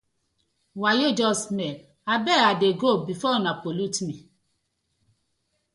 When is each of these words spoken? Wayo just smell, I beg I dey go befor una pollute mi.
Wayo 0.81 1.09
just 1.19 1.41
smell, 1.49 1.75
I 2.11 2.13
beg 2.25 2.39
I 2.49 2.53
dey 2.61 2.73
go 2.81 2.89
befor 3.07 3.33
una 3.39 3.51
pollute 3.61 4.01
mi. 4.07 4.15